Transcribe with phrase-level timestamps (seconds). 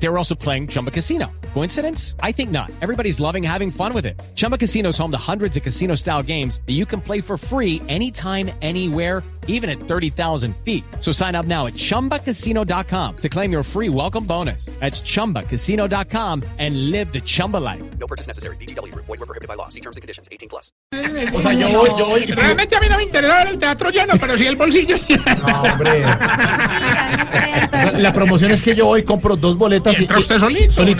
[0.00, 1.30] They were also playing Chumba Casino.
[1.54, 2.14] Coincidence?
[2.22, 2.70] I think not.
[2.80, 4.20] Everybody's loving having fun with it.
[4.34, 7.36] Chumba Casino is home to hundreds of casino style games that you can play for
[7.36, 10.84] free anytime, anywhere even at 30,000 feet.
[11.00, 14.66] So sign up now at ChumbaCasino.com to claim your free welcome bonus.
[14.78, 17.82] That's ChumbaCasino.com and live the Chumba life.
[17.98, 18.56] No purchase necessary.
[18.56, 18.94] BGW.
[18.94, 19.68] Void were prohibited by law.
[19.68, 20.28] See terms and conditions.
[20.30, 20.70] 18 plus.
[20.92, 22.26] O sea, yo voy, yo voy.
[22.26, 25.34] Realmente a mí no me interesa el teatro lleno, pero sí el bolsillo está.
[25.34, 26.04] No, hombre.
[27.98, 30.94] La promoción es que yo voy, compro dos boletas Y entra usted solito, una y-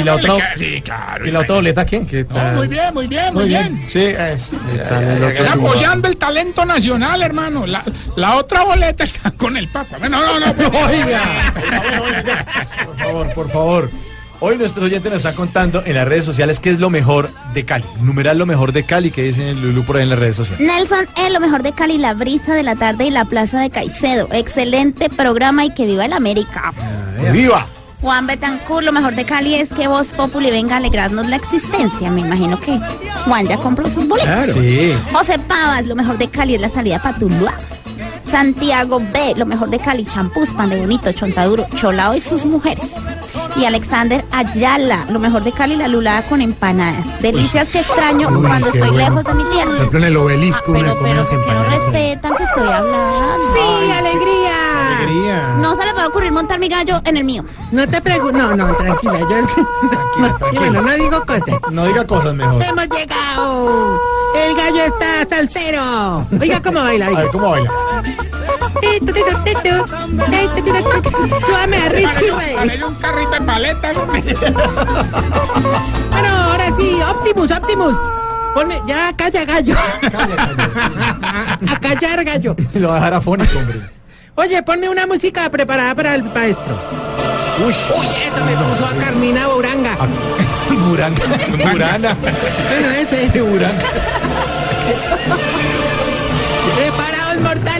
[0.00, 2.06] y, la no otra, queda- sí, claro, y la otra boleta, ¿quién?
[2.06, 2.56] ¿Qué No, tal?
[2.56, 3.84] muy bien, muy bien, muy, bien.
[3.88, 4.52] Sí, es.
[4.74, 7.66] Está apoyando el talento nacional, hermano.
[7.66, 7.82] La,
[8.16, 9.98] la otra boleta está con el Papa.
[9.98, 10.52] No, no, no.
[10.54, 11.44] pues, Oiga,
[12.84, 13.90] por favor, por favor.
[14.40, 17.64] Hoy nuestro oyente nos está contando en las redes sociales qué es lo mejor de
[17.64, 17.84] Cali.
[18.00, 20.64] Numeral lo mejor de Cali que dicen el Lulú por ahí en las redes sociales.
[20.64, 23.68] Nelson, es lo mejor de Cali, la brisa de la tarde y la plaza de
[23.68, 24.28] Caicedo.
[24.30, 26.72] Excelente programa y que viva el América.
[27.32, 27.66] ¡Viva!
[28.00, 32.08] Juan Betancourt, lo mejor de Cali es que Voz Populi venga a alegrarnos la existencia.
[32.08, 32.78] Me imagino que
[33.24, 34.54] Juan ya compró sus boletos.
[34.54, 34.94] Sí.
[35.12, 37.58] José Pavas, lo mejor de Cali es la salida para Tuluá.
[38.30, 42.84] Santiago B, lo mejor de Cali, champús, pan de bonito, chontaduro, cholao y sus mujeres.
[43.58, 47.04] Y Alexander Ayala, lo mejor de Cali, la lulada con empanadas.
[47.20, 49.74] Delicias que extraño cuando estoy lejos de mi tierra.
[49.74, 53.36] ejemplo, en el obelisco, Ah, pero, comida pero, ¿por qué no respetan que estoy hablando?
[53.54, 54.98] ¡Sí, alegría!
[54.98, 55.54] Alegría.
[55.60, 57.44] No se le va a ocurrir montar mi gallo en el mío.
[57.72, 58.38] No te pregunto.
[58.38, 59.18] No, no, tranquila.
[59.18, 59.64] Yo.
[60.52, 61.60] Bueno, no digo cosas.
[61.72, 62.62] No diga cosas mejor.
[62.62, 63.98] ¡Hemos llegado!
[64.36, 66.26] ¡El gallo está salsero!
[66.40, 67.20] Oiga cómo baila, A oiga.
[67.22, 67.70] ver, ¿cómo baila?
[71.46, 72.32] Súbame a Richie.
[72.54, 73.96] Parece un carrito de paletas.
[76.10, 77.94] Bueno, ahora sí, Optimus, Optimus.
[78.54, 79.74] Ponme, ya calla gallo.
[81.68, 82.56] A callar gallo.
[82.74, 83.78] Lo va a dejar afónico, hombre.
[84.34, 86.74] Oye, ponme una música preparada para el maestro.
[87.64, 87.74] Uy.
[87.98, 89.96] Uy, eso me puso a Carmina Buranga.
[90.70, 91.22] Buranga.
[91.72, 92.14] Burana.
[92.14, 93.30] Bueno, ese.
[93.32, 93.84] Qué buranga.
[96.76, 97.17] ¡Preparaos,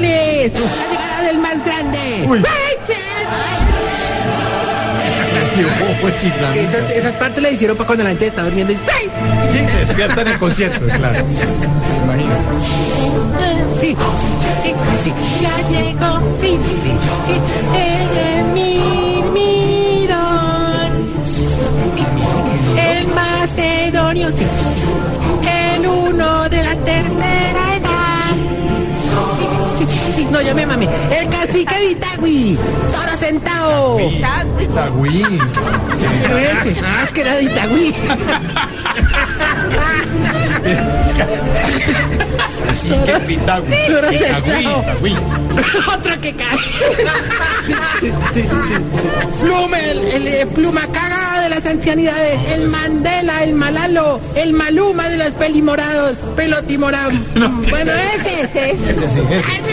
[0.01, 2.25] ¡La llegada del más grande!
[2.29, 2.39] Uy.
[2.39, 2.95] ¡Ay, qué-
[5.57, 6.53] Tío, ¿cómo fue chiflando?
[6.53, 8.73] Que esas, esas partes le hicieron para cuando la gente está durmiendo.
[8.73, 8.77] y.
[8.77, 11.25] Sí, se despierta en el concierto, claro.
[11.27, 12.35] Me imagino.
[13.81, 13.97] Sí,
[14.63, 15.13] sí, sí.
[15.41, 16.93] Ya llegó, sí, sí,
[17.27, 17.35] sí.
[17.77, 20.09] El mirmidón.
[21.95, 22.05] Sí, sí.
[22.81, 24.68] El macedonio, sí, sí, sí.
[30.39, 30.89] No, yo me mame.
[31.11, 32.57] El cacique Vitagui.
[32.93, 33.99] Toro sentado.
[34.61, 35.25] Itagüí.
[36.23, 37.95] Pero ese, ah, es que era de Itagüí.
[42.71, 43.77] Así que Pitagüí.
[43.89, 44.85] Toro sentado.
[45.93, 46.59] Otro que cae.
[48.01, 49.09] Sí, sí, sí.
[49.41, 55.09] Pluma, el, el, eh, pluma cagada de las ancianidades, el Mandela, el Malalo, el Maluma
[55.09, 57.11] de los pelimorados, pelotimorado.
[57.71, 58.43] Bueno, ese.
[58.43, 59.68] Ese sí, ese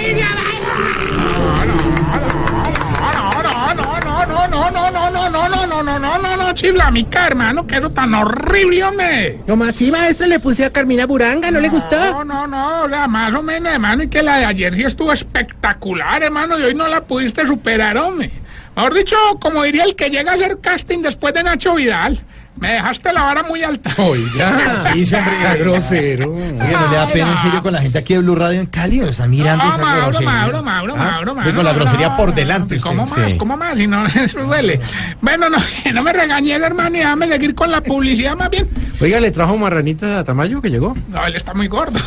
[6.56, 9.40] chifla mi karma, no quedó tan horrible, hombre.
[9.46, 11.96] Nomás sí, maestro, le puse a Carmina Buranga, ¿no, no le gustó?
[11.98, 15.12] No, no, no, la más o menos, hermano, y que la de ayer sí estuvo
[15.14, 18.32] espectacular, hermano, y hoy no la pudiste superar, hombre.
[18.76, 22.20] Mejor dicho, como diría el que llega a hacer casting después de Nacho Vidal,
[22.58, 23.92] me dejaste la vara muy alta.
[23.98, 25.26] Oiga, Sí, sea
[25.60, 26.34] grosero.
[26.34, 28.68] Oiga, ¿no le da pena en serio con la gente aquí de Blue Radio en
[28.68, 29.02] Cali?
[29.02, 30.30] ¿O está mirando No, esa Mauro, grosería?
[30.32, 31.54] Mauro, Mauro, Ah, Mauro, Mauro.
[31.56, 32.80] con la grosería no, por delante.
[32.80, 33.32] ¿Cómo usted, más?
[33.32, 33.38] sí.
[33.38, 33.78] ¿Cómo más?
[33.78, 34.80] Si no, eso duele.
[35.22, 35.58] Bueno, no,
[35.94, 38.70] no me regañé, hermano, y déjame seguir con la publicidad más bien.
[39.02, 40.96] Oiga, le trajo marranita a Tamayo que llegó.
[41.10, 42.00] No, él está muy gordo.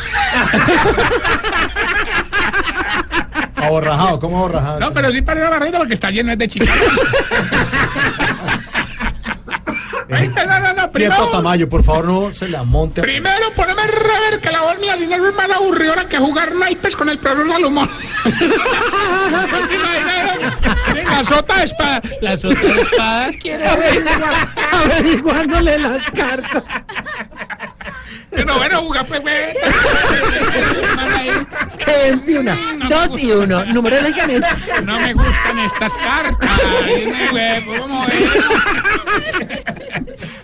[3.55, 4.79] Aborrajado, ¿cómo aborrajado?
[4.79, 6.69] No, pero sí parece barrito porque está lleno de chicas.
[10.11, 13.01] Ahí está, no, no, no, Prieto Tamayo, por favor, no se la monte.
[13.01, 17.07] primero poneme rever que la voz mía dinero es más aburridora que jugar naipes con
[17.07, 17.89] el profesor Salomón.
[21.05, 22.01] la sota de espada.
[22.19, 23.65] La sota de espada quiere
[24.71, 26.63] Averiguándole las cartas.
[28.31, 29.21] Pero bueno, jugar pues.
[31.67, 32.57] Es que 21,
[32.89, 34.09] 2 y 1, número de la
[34.81, 36.49] No me gustan estas cartas.
[36.85, 38.13] Dime, güey, ¿cómo es?
[39.65, 39.68] Ah,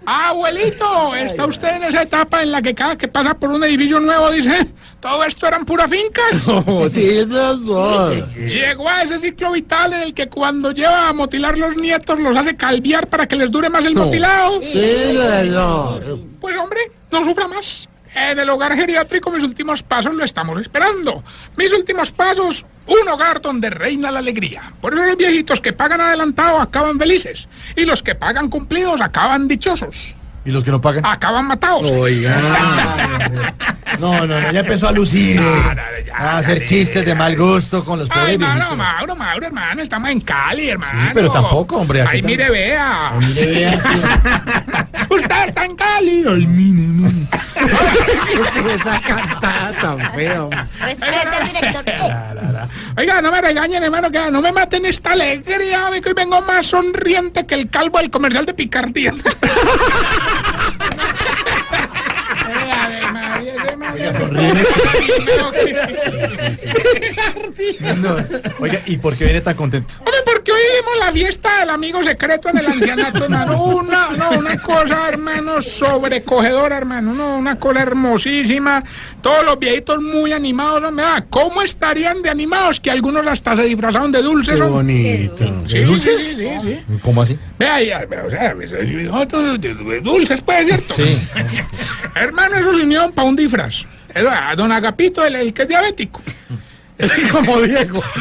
[0.05, 3.99] abuelito, está usted en esa etapa en la que cada que pasa por un edificio
[3.99, 4.67] nuevo dice,
[4.99, 6.47] todo esto eran puras fincas.
[6.93, 12.19] Sí, Llegó a ese ciclo vital en el que cuando lleva a motilar los nietos
[12.19, 14.61] los hace calviar para que les dure más el motilado.
[14.61, 15.13] Sí.
[16.39, 16.79] Pues hombre,
[17.11, 17.87] no sufra más.
[18.15, 21.21] En el hogar geriátrico mis últimos pasos lo estamos esperando.
[21.57, 24.73] Mis últimos pasos, un hogar donde reina la alegría.
[24.79, 27.49] Por eso los viejitos que pagan adelantado acaban felices.
[27.75, 30.15] Y los que pagan cumplidos acaban dichosos.
[30.45, 31.05] ¿Y los que no pagan?
[31.05, 31.89] Acaban matados.
[31.91, 32.37] Oiga.
[33.99, 35.39] No, no, no, ya empezó a lucirse.
[35.39, 38.77] No, no, ya, a hacer chistes de mal gusto con los Ay, pobres Mauro, viejitos.
[38.77, 41.11] Mauro, Mauro, hermano, estamos en Cali, hermano.
[41.13, 43.13] pero tampoco, hombre, Ay, mire, vea.
[43.19, 44.01] Mire, vea, sí.
[45.13, 46.23] Usted está en Cali.
[46.27, 47.27] Ay, mire, mire.
[48.53, 50.43] Sí, esa cantada tan fea.
[50.43, 50.59] hombre.
[50.81, 51.85] Respeta al director.
[52.97, 56.67] Oiga, no me regañen, hermano, que no me maten esta alegría, que hoy vengo más
[56.67, 59.13] sonriente que el calvo del comercial de picardía.
[62.47, 63.93] Ay, Ave María, ese man-
[67.97, 68.15] No,
[68.59, 69.95] Oiga, ¿y por qué viene tan contento?
[69.99, 73.63] Hombre, porque hoy vimos la fiesta del amigo secreto en el ancianato, hermano.
[73.63, 77.13] Una, no, una cosa, hermano, sobrecogedora, hermano.
[77.13, 78.83] No, una cosa hermosísima.
[79.21, 80.81] Todos los viejitos muy animados.
[80.81, 80.91] ¿no?
[81.29, 84.55] ¿Cómo estarían de animados que algunos hasta se disfrazaron de dulces?
[84.55, 84.93] Qué hombre?
[84.93, 85.63] bonito.
[85.67, 86.21] Sí, dulces?
[86.23, 86.79] Sí, sí, sí.
[87.01, 87.37] ¿Cómo así?
[87.57, 90.93] Vea, ya, pero, o sea, de- dulces, pues, ¿cierto?
[90.95, 91.17] Sí.
[92.15, 93.85] Hermano, eso se unieron para un disfraz.
[94.15, 96.21] A don Agapito, el, el que es diabético.
[97.31, 98.01] Como Diego.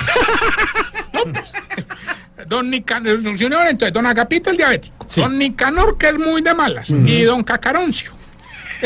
[2.47, 5.07] Don Nicanor, entonces, don Agapito, el diabético.
[5.09, 5.21] Sí.
[5.23, 6.91] Don Nicanor, que es muy de malas.
[6.91, 8.13] Y don Cacaroncio.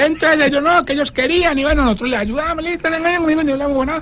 [0.07, 3.43] Entonces ellos no, que ellos querían, y bueno, nosotros les ayudamos, listo, no engañan conmigo,
[3.43, 4.01] ni hablamos nada.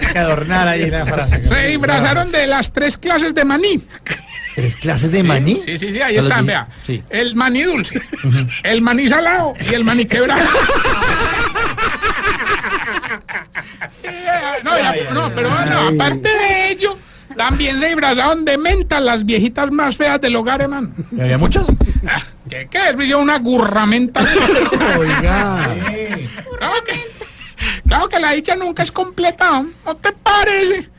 [0.00, 1.48] Hay que adornar ahí la frase.
[1.48, 3.82] Se disfrazaron de las tres clases de maní.
[4.54, 5.62] ¿Tres clases de maní?
[5.64, 6.68] Sí, sí, sí, ahí están, vea.
[6.86, 7.02] Sí.
[7.10, 8.00] El maní dulce,
[8.64, 10.42] el maní salado y el maní quebrado.
[14.64, 16.98] No, ya- no, pero bueno, aparte de ello,
[17.36, 20.90] también se disfrazaron de menta las viejitas más feas del hogar, hermano.
[21.10, 21.66] ¿Y había muchas?
[22.52, 23.08] ¿Qué, qué es?
[23.08, 24.20] Yo una gurramenta.
[24.98, 25.70] Oiga.
[26.58, 26.94] Claro que,
[27.88, 30.90] claro que la dicha nunca es completa, ¿no te parece?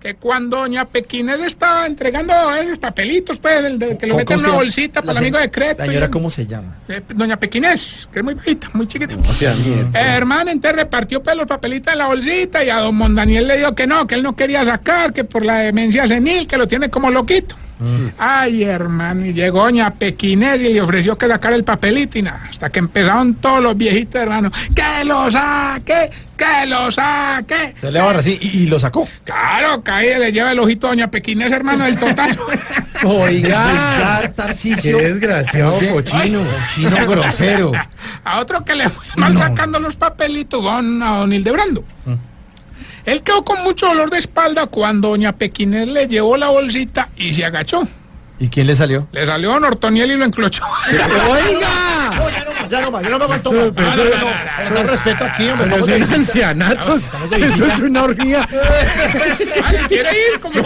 [0.00, 4.38] Que cuando doña Pequines estaba entregando esos papelitos, pues, del- del que lo ¿Cómo- meten
[4.40, 5.78] en una bolsita para el amigo de Creto.
[5.80, 6.78] La señora, ¿cómo se llama?
[6.88, 9.14] Eh, Doña Pequinés, que es muy bajita, muy chiquita.
[9.16, 9.82] O sea, mire.
[9.82, 13.58] Eh, hermano, entonces repartió pues, los papelitos en la bolsita y a don Mondaniel le
[13.58, 16.66] dijo que no, que él no quería sacar, que por la demencia senil, que lo
[16.66, 17.54] tiene como loquito.
[18.18, 22.48] Ay, hermano, y llegó doña Pequinés y le ofreció que sacara el papelito y nada,
[22.50, 27.74] hasta que empezaron todos los viejitos, hermano, que lo saque, que lo saque.
[27.80, 29.08] Se le barra así y, y lo sacó.
[29.24, 32.46] Claro, cae, le lleva el ojito a doña Pequinés, hermano, del totazo.
[33.04, 33.66] Oiga.
[33.66, 34.98] Vulgar, Tarcisio.
[34.98, 36.44] Qué desgraciado cochino.
[36.72, 37.72] Chino grosero.
[38.24, 41.84] a otro que le fue mal sacando los papelitos, don, a don Hildebrando.
[43.04, 47.34] Él quedó con mucho dolor de espalda cuando doña Pequinés le llevó la bolsita y
[47.34, 47.86] se agachó.
[48.38, 49.06] ¿Y quién le salió?
[49.12, 50.64] Le salió don Ortoniel y lo enclochó.
[51.30, 51.68] Oiga.
[52.68, 55.66] Ya no más, yo no me aguanto Eso, pero eso, respeto aquí, hombre.
[55.76, 57.10] eso de- es.
[57.54, 58.48] Eso es una orgía.
[59.88, 60.40] ¿Quiere ir?
[60.40, 60.60] Como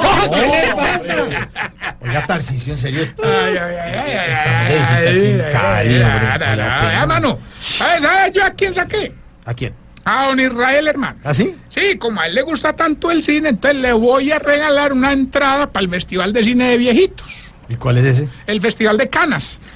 [2.01, 3.03] Oiga, Tarcisio, en serio.
[3.03, 6.29] esto- Ay, ay, ay, ay, ay, Estamos ay, ay, Cali, ay, hombre.
[6.29, 7.39] ay, ay, ay, qué- ay, mano.
[7.61, 9.13] ¿Sabes sabes yo a quién saqué?
[9.45, 9.75] ¿A quién?
[10.07, 11.19] A don Israel, hermano.
[11.25, 11.57] ¿Ah, sí?
[11.69, 15.13] Sí, como a él le gusta tanto el cine, entonces le voy a regalar una
[15.13, 17.27] entrada para el Festival de Cine de Viejitos.
[17.69, 18.29] ¿Y cuál es ese?
[18.47, 19.59] El Festival de Canas.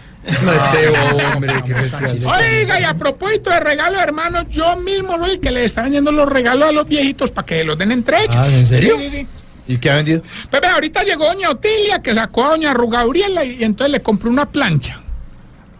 [0.44, 0.88] No, este
[1.34, 2.44] hombre, qué festival.
[2.44, 6.12] Oiga, y a propósito de regalo, hermano, yo mismo soy el que le está vendiendo
[6.12, 8.36] los regalos a los viejitos para que los den entre ellos.
[8.36, 8.98] Ah, ¿en serio?
[8.98, 9.26] Sí, sí, sí.
[9.66, 10.22] ¿Y qué ha vendido?
[10.50, 14.30] Pues ahorita llegó doña Otilia, que sacó a doña Rugabriela y, y entonces le compró
[14.30, 15.00] una plancha.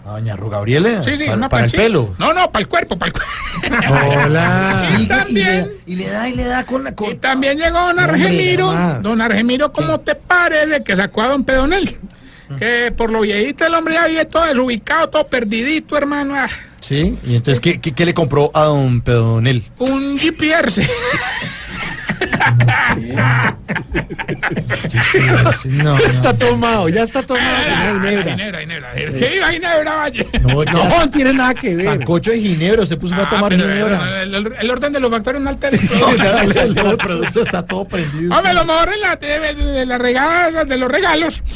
[0.04, 1.02] A doña Ru Gabriela.
[1.04, 2.14] Sí, sí, para, una para el pelo.
[2.18, 3.30] No, no, para el cuerpo, para el cuerpo.
[4.24, 4.86] Hola.
[4.98, 5.06] Sí.
[5.06, 8.72] también- y, le, da y le da con la Y también llegó don Argemiro.
[9.02, 11.98] Don Argemiro, ¿cómo te parece que sacó a don Pedonel?
[12.58, 16.34] Que por lo viejito el hombre ya vive todo desubicado, todo perdidito, hermano.
[16.34, 16.48] Ah,
[16.80, 19.62] Sí, y entonces, ¿qué, qué, qué le compró a don Pedonel?
[19.78, 20.88] un GPS.
[25.66, 27.46] No, Está tomado, ya está tomado.
[27.48, 28.32] con la ginebra.
[28.32, 28.92] Ginebra, Ginebra.
[28.94, 30.26] ¿Qué iba Ginebra, Valle?
[30.42, 31.84] no, No, no tiene nada que ver.
[31.86, 34.22] Sancocho de ginebra, usted puso a Ah, tomar pero, ginebra.
[34.22, 35.76] El, el- el orden de los factores no altera.
[35.76, 38.34] el producto está todo prendido.
[38.36, 41.42] Hombre, lo mejor en la, de, de la regala- de los regalos.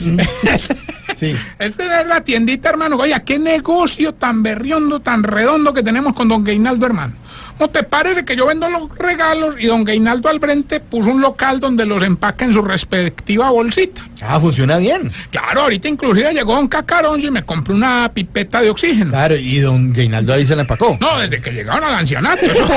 [1.16, 1.37] Sí.
[1.61, 2.97] Este es la tiendita, hermano.
[2.97, 7.12] Oye, qué negocio tan berriondo, tan redondo que tenemos con don Gainaldo, hermano.
[7.59, 11.21] ¿No te parece que yo vendo los regalos y don Gainaldo al frente puso un
[11.21, 14.09] local donde los empaca en su respectiva bolsita?
[14.23, 15.12] Ah, funciona bien.
[15.31, 19.11] Claro, ahorita inclusive llegó don Cacaroncio y me compró una pipeta de oxígeno.
[19.11, 20.99] Claro, y don Gainaldo ahí se la empacó.
[21.00, 22.45] No, desde que llegaron al ancianato.
[22.50, 22.73] eso.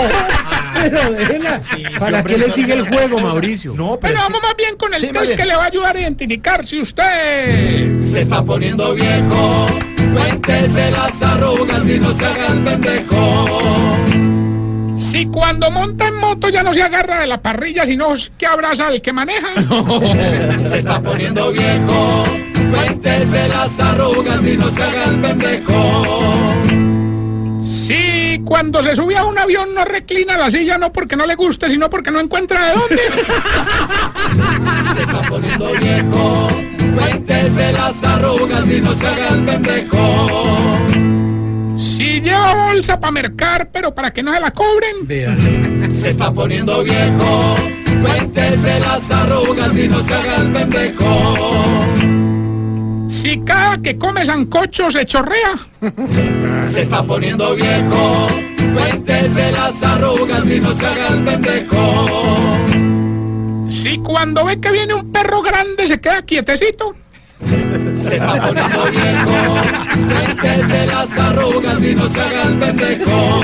[0.75, 1.59] Pero déjela.
[1.99, 3.19] ¿Para qué le sigue el juego.
[3.19, 3.73] Mauricio?
[3.73, 5.67] No, pero Pero es vamos más bien con el Sí, test que le va a
[5.67, 8.03] ayudar a identificar si usted...
[8.03, 9.67] se está poniendo viejo.
[10.13, 13.96] Cuéntese las arrugas y no se haga el pendejo.
[15.17, 18.85] Si cuando monta en moto ya no se agarra de la parrilla, sino que abraza
[18.85, 19.47] al que maneja.
[20.69, 22.23] Se está poniendo viejo.
[22.69, 26.53] Cuéntese las arrugas y no se haga el pendejo.
[27.65, 31.33] Si cuando se sube a un avión no reclina la silla, no porque no le
[31.33, 33.01] guste, sino porque no encuentra de dónde.
[34.97, 36.47] Se está poniendo viejo.
[36.95, 41.16] Cuéntese las arrugas y no se haga el pendejo.
[41.97, 45.07] Si lleva bolsa para mercar, pero para que no se la cobren.
[45.91, 47.55] Se está poniendo viejo.
[48.03, 51.85] Cuéntese las arrugas y no se haga el pendejo.
[53.09, 55.55] Si cada que come sancocho se chorrea.
[56.67, 58.27] Se está poniendo viejo.
[58.75, 62.05] Cuéntese las arrugas y no se haga el pendejo.
[63.71, 66.95] Si cuando ve que viene un perro grande se queda quietecito.
[68.01, 69.31] Se está poniendo viejo.
[70.07, 73.41] Cuéntese las arrugas y no se haga el pendejo.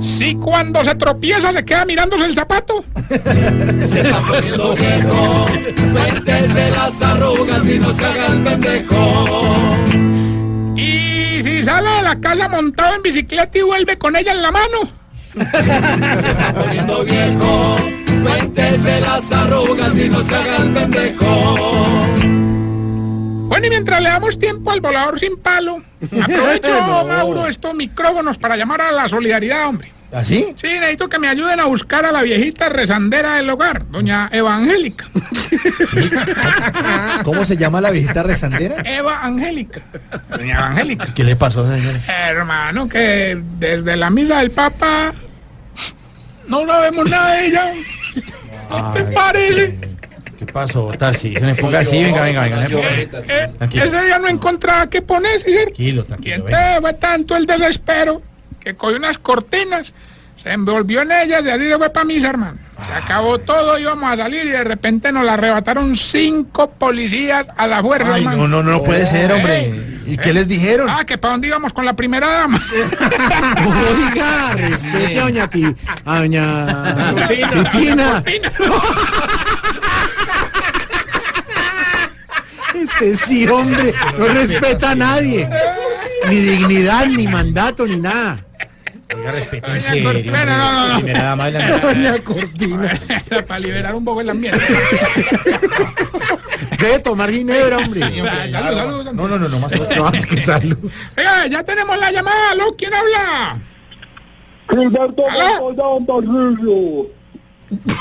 [0.00, 2.84] Si cuando se tropieza se queda mirándose el zapato.
[3.08, 5.46] Se está poniendo viejo.
[5.92, 9.56] Cuéntese las arrugas y no se haga el pendejo.
[10.76, 14.50] Y si sale de la casa montado en bicicleta y vuelve con ella en la
[14.50, 14.90] mano.
[16.20, 17.76] Se está poniendo viejo.
[18.22, 21.56] Cuéntese las arrugas y no se haga el pendejo.
[23.56, 28.54] Bueno, y mientras le damos tiempo al volador sin palo, aprovecho, Mauro, estos micrófonos para
[28.54, 29.90] llamar a la solidaridad, hombre.
[30.12, 30.54] ¿Así?
[30.58, 35.08] Sí, necesito que me ayuden a buscar a la viejita rezandera del hogar, doña Evangélica.
[37.24, 38.82] ¿Cómo se llama la viejita rezandera?
[38.84, 39.80] Eva Angélica.
[40.28, 41.14] Doña Evangélica.
[41.14, 42.28] ¿Qué le pasó a esa señora?
[42.28, 45.14] Hermano, que desde la misa del Papa
[46.46, 47.62] no sabemos nada de ella.
[48.68, 49.78] ¿No te Ay, parece?
[49.80, 49.95] ¿Qué
[50.44, 51.32] pasó, Tarsi?
[51.32, 52.66] Se me ponga así, venga, venga, venga.
[52.66, 53.08] Eh,
[53.56, 53.84] Tranquilo.
[53.84, 55.64] ese día no encontraba qué poner, ¿cierto?
[55.64, 56.34] Tranquilo, Y tranquilo.
[56.34, 56.80] entonces venga.
[56.82, 58.20] fue tanto el desespero
[58.60, 59.94] que cogió unas cortinas,
[60.42, 62.58] se envolvió en ellas y así se fue para misa, hermano.
[62.84, 67.66] Se acabó todo, íbamos a salir y de repente nos la arrebataron cinco policías a
[67.66, 68.36] la fuerza, Ay, hermano.
[68.46, 69.72] no, no, no, no puede ser, hombre.
[70.06, 70.88] ¿Y qué les dijeron?
[70.88, 72.62] Ah, que para dónde íbamos con la primera dama.
[74.12, 77.26] Oiga, respete a doña Ti, a doña
[77.70, 78.22] Titina.
[82.74, 85.48] Este sí, hombre, no respeta a nadie.
[86.28, 88.44] Ni dignidad, ni mandato, ni nada.
[89.14, 90.94] Oiga, respete, en serio, no, no, no.
[90.96, 93.00] Primera dama de la Doña Cortina.
[93.46, 94.60] para liberar un poco el ambiente.
[96.80, 98.00] Debe tomar ginebra, hombre.
[98.00, 98.16] Salud,
[98.50, 99.12] salud, salud.
[99.12, 100.76] No, no, no, no, más que salud.
[101.16, 102.74] Oiga, ya tenemos la llamada, ¿aló?
[102.76, 103.58] ¿Quién habla?
[104.68, 105.22] Gilberto.
[105.60, 107.06] Montoya Montarrillo.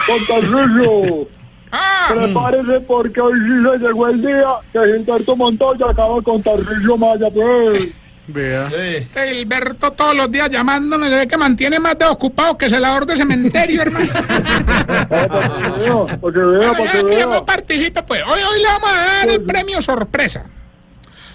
[0.07, 1.27] Montarrillo.
[1.71, 6.97] Ah, Prepárese porque hoy sí se llegó el día que Gilberto Montoya acaba con Tarrillo
[6.97, 7.89] Maya, pues.
[8.27, 8.67] Vea.
[8.67, 13.05] este Gilberto todos los días llamándome, se ve que mantiene más de ocupado que celador
[13.05, 14.11] de cementerio, hermano.
[15.07, 18.93] Ah, para que vea, para que vea, no participe, pues hoy, hoy le vamos a
[18.93, 20.45] dar el premio sorpresa.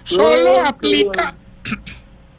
[0.05, 1.35] Solo aplica.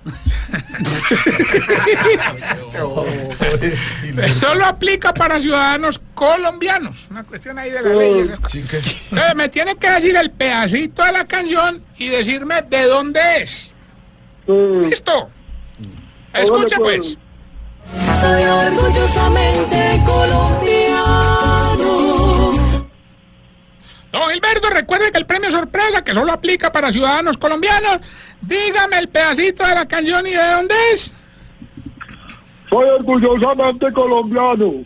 [4.39, 7.07] Solo aplica para ciudadanos colombianos.
[7.09, 8.23] Una cuestión ahí de la ley.
[8.23, 8.33] ¿no?
[8.33, 9.03] Entonces,
[9.35, 13.70] me tiene que decir el pedacito de la canción y decirme de dónde es.
[14.45, 14.89] Sí.
[14.89, 15.29] ¿Listo?
[16.33, 17.17] Escuche Hágale, pues.
[18.21, 21.41] Soy orgullosamente colombiano.
[24.11, 27.99] Don Gilberto, recuerde que el premio sorpresa, que solo aplica para ciudadanos colombianos,
[28.41, 31.13] dígame el pedacito de la canción y de dónde es.
[32.69, 34.85] Soy orgullosamente colombiano.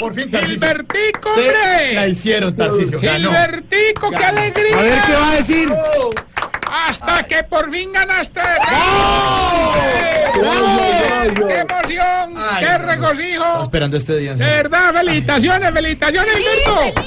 [0.00, 0.54] Por fin, Tarcisio.
[0.58, 2.08] Gilbertico, Se la hombre.
[2.08, 3.00] hicieron, Tarcisio.
[3.00, 3.30] Ganó.
[3.30, 4.78] Gilbertico, qué alegría.
[4.78, 5.72] A ver qué va a decir.
[6.72, 8.40] Hasta que por fin ganaste.
[10.34, 11.66] Gracias, ¡Qué gracias.
[11.70, 12.34] emoción!
[12.38, 12.86] Ay, ¡Qué no, no.
[12.86, 13.62] regocijo!
[13.62, 14.34] Esperando este día.
[14.34, 17.02] verdad, felicitaciones, felicitaciones, Gilberto.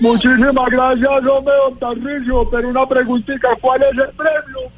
[0.00, 2.50] Muchísimas gracias, hombre, don Tarrillo.
[2.50, 4.70] Pero una preguntita, ¿cuál es el premio?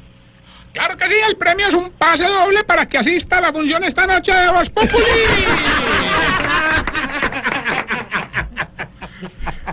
[0.73, 3.83] Claro que sí, el premio es un pase doble para que asista a la función
[3.85, 5.03] esta noche de Voz Populi.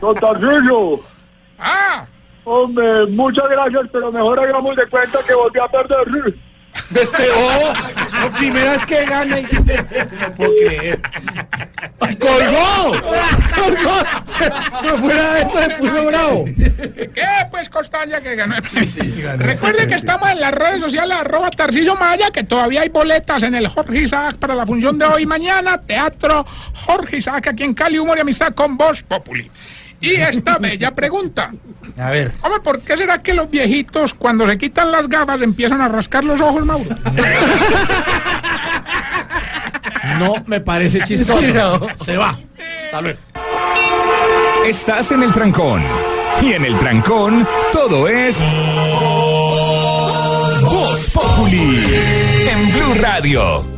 [0.03, 1.01] Don Tarrillo.
[1.61, 2.05] Ah,
[2.45, 6.35] Hombre, muchas gracias, pero mejor hagamos de cuenta que volví a perder.
[6.93, 7.73] Este, oh,
[8.25, 9.39] la primera vez que gana.
[9.39, 11.01] y- No puedo creer.
[12.01, 13.01] Ay, ¡Colgó!
[13.55, 13.97] ¡Colgó!
[14.25, 14.49] Se-
[14.83, 16.45] No fuera de eso, se puso bravo.
[17.15, 17.27] ¿Qué?
[17.53, 18.57] Pues Costaña que ganó.
[19.37, 23.55] Recuerden que estamos en las redes sociales, arroba Tarcillo Maya, que todavía hay boletas en
[23.55, 25.79] el Jorge Isaac para la función de hoy y mañana.
[25.79, 26.45] Teatro
[26.87, 29.49] Jorge Isaac aquí en Cali, Humor y Amistad con Voz Populi.
[30.03, 31.55] Y esta bella pregunta.
[31.97, 32.33] A ver.
[32.43, 36.25] Hombre, ¿por qué será que los viejitos cuando se quitan las gafas empiezan a rascar
[36.25, 36.91] los ojos, Mauro?
[40.19, 41.41] No me parece chistoso.
[41.41, 41.81] Sí, no.
[42.05, 42.39] Se va.
[42.85, 43.19] Hasta luego.
[44.67, 45.83] Estás en el trancón.
[46.43, 48.39] Y en el trancón, todo es.
[50.63, 51.85] Voz Populi.
[52.49, 53.73] En Blue Radio.